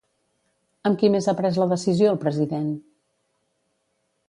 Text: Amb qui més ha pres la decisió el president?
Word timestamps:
Amb 0.89 0.97
qui 1.01 1.11
més 1.15 1.27
ha 1.27 1.35
pres 1.41 1.59
la 1.63 1.67
decisió 1.75 2.09
el 2.15 2.19
president? 2.25 2.67